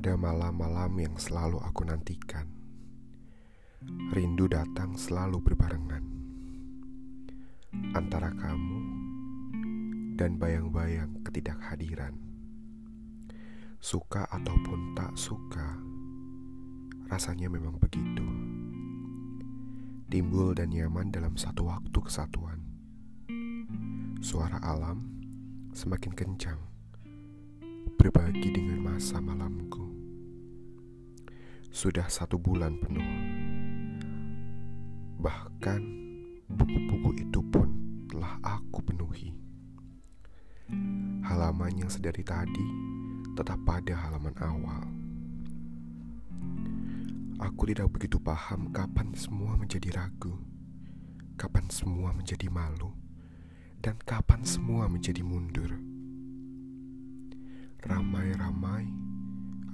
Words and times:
Ada 0.00 0.16
malam-malam 0.16 0.96
yang 0.96 1.12
selalu 1.20 1.60
aku 1.60 1.84
nantikan. 1.84 2.48
Rindu 4.16 4.48
datang 4.48 4.96
selalu 4.96 5.44
berbarengan 5.44 6.00
antara 7.92 8.32
kamu 8.32 8.80
dan 10.16 10.40
bayang-bayang 10.40 11.20
ketidakhadiran. 11.20 12.16
Suka 13.76 14.24
ataupun 14.32 14.96
tak 14.96 15.12
suka, 15.20 15.76
rasanya 17.12 17.52
memang 17.52 17.76
begitu. 17.76 18.24
Timbul 20.08 20.56
dan 20.56 20.72
nyaman 20.72 21.12
dalam 21.12 21.36
satu 21.36 21.68
waktu 21.68 21.98
kesatuan. 22.00 22.64
Suara 24.24 24.64
alam 24.64 25.04
semakin 25.76 26.16
kencang 26.16 26.60
berbagi 28.00 28.48
dengan 28.48 28.80
masa. 28.80 29.20
Sudah 31.80 32.12
satu 32.12 32.36
bulan 32.36 32.76
penuh. 32.76 33.08
Bahkan 35.16 35.80
buku-buku 36.52 37.24
itu 37.24 37.40
pun 37.40 37.72
telah 38.04 38.36
aku 38.44 38.84
penuhi. 38.84 39.32
Halaman 41.24 41.80
yang 41.80 41.88
sedari 41.88 42.20
tadi 42.20 42.68
tetap 43.32 43.56
pada 43.64 43.96
halaman 43.96 44.36
awal. 44.44 44.84
Aku 47.48 47.64
tidak 47.64 47.88
begitu 47.96 48.20
paham 48.20 48.68
kapan 48.76 49.16
semua 49.16 49.56
menjadi 49.56 49.88
ragu, 49.96 50.36
kapan 51.40 51.64
semua 51.72 52.12
menjadi 52.12 52.52
malu, 52.52 52.92
dan 53.80 53.96
kapan 54.04 54.44
semua 54.44 54.84
menjadi 54.84 55.24
mundur. 55.24 55.72
Ramai-ramai, 57.80 58.84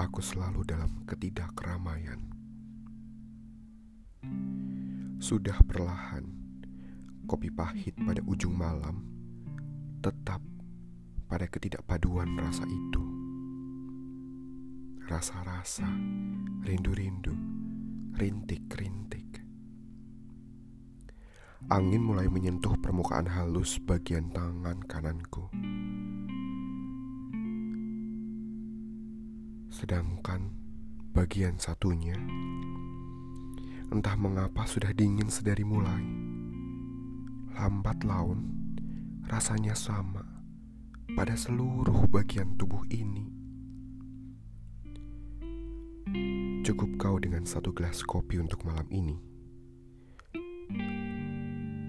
aku 0.00 0.24
selalu 0.24 0.64
dalam 0.64 1.04
ketidakramaian. 1.04 2.20
Sudah 5.22 5.56
perlahan, 5.66 6.26
kopi 7.28 7.52
pahit 7.52 7.94
pada 8.00 8.20
ujung 8.26 8.54
malam 8.56 9.06
tetap 10.02 10.42
pada 11.30 11.46
ketidakpaduan 11.46 12.34
rasa 12.36 12.66
itu. 12.66 13.02
Rasa-rasa, 15.06 15.86
rindu-rindu, 16.66 17.34
rintik-rintik. 18.16 19.40
Angin 21.70 22.02
mulai 22.02 22.26
menyentuh 22.26 22.74
permukaan 22.82 23.30
halus 23.30 23.78
bagian 23.78 24.34
tangan 24.34 24.82
kananku. 24.84 25.46
Sedangkan 29.82 30.46
bagian 31.10 31.58
satunya 31.58 32.14
entah 33.90 34.14
mengapa 34.14 34.62
sudah 34.62 34.94
dingin 34.94 35.26
sedari 35.26 35.66
mulai. 35.66 36.06
Lambat 37.58 38.06
laun 38.06 38.46
rasanya 39.26 39.74
sama 39.74 40.22
pada 41.18 41.34
seluruh 41.34 42.06
bagian 42.14 42.54
tubuh 42.54 42.86
ini. 42.94 43.26
Cukup 46.62 46.94
kau 46.94 47.18
dengan 47.18 47.42
satu 47.42 47.74
gelas 47.74 48.06
kopi 48.06 48.38
untuk 48.38 48.62
malam 48.62 48.86
ini. 48.86 49.18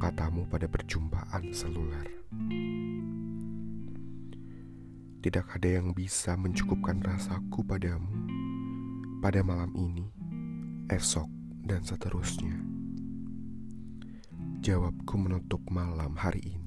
Katamu 0.00 0.48
pada 0.48 0.72
perjumpaan 0.72 1.52
seluler. 1.52 2.08
Tidak 5.24 5.56
ada 5.56 5.80
yang 5.80 5.96
bisa 5.96 6.36
mencukupkan 6.36 7.00
rasaku 7.00 7.64
padamu 7.64 8.12
pada 9.24 9.40
malam 9.40 9.72
ini, 9.72 10.04
esok, 10.92 11.32
dan 11.64 11.80
seterusnya. 11.80 12.52
Jawabku 14.60 15.16
menutup 15.16 15.64
malam 15.72 16.12
hari 16.20 16.44
ini. 16.44 16.63